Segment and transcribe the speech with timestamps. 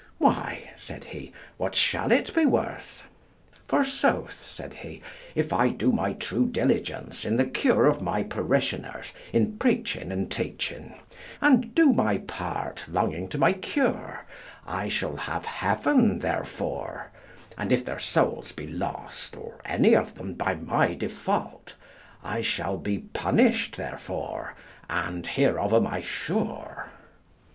[0.17, 3.03] "Why," said he, "what shall it be worth?"
[3.67, 5.03] "Forsooth," said he,
[5.35, 10.31] "if I do my true diligence in the cure of my parishioners in preaching and
[10.31, 10.95] teaching,
[11.39, 14.25] and do my part longing to my cure,
[14.65, 17.11] I shall have heaven therefore;
[17.55, 21.75] and if their souls be lost, or any of them by my default,
[22.23, 24.55] I shall be punished therefore,
[24.89, 26.89] and hereof am I sure."